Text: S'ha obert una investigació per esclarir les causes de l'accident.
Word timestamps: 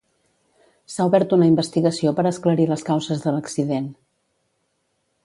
S'ha 0.93 1.05
obert 1.09 1.35
una 1.37 1.49
investigació 1.49 2.13
per 2.21 2.25
esclarir 2.31 2.67
les 2.71 2.87
causes 2.89 3.21
de 3.27 3.35
l'accident. 3.37 3.89